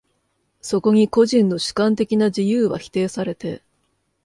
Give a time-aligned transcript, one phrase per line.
[0.61, 3.61] そこに個人の主観的な自由は否定されて、